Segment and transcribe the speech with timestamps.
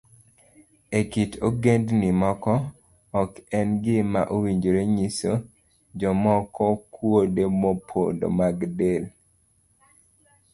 [0.99, 2.53] E kit ogendini moko,
[3.21, 5.31] ok en gima owinjore nyiso
[5.99, 9.03] jomoko kuonde mopondo mag del.